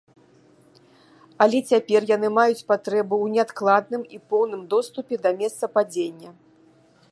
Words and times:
Але 1.45 1.59
цяпер 1.73 2.01
яны 2.15 2.31
маюць 2.39 2.65
патрэбу 2.71 3.15
ў 3.25 3.27
неадкладным 3.35 4.03
і 4.17 4.21
поўным 4.35 4.61
доступе 4.75 5.13
да 5.27 5.31
месца 5.43 5.73
падзення. 5.77 6.29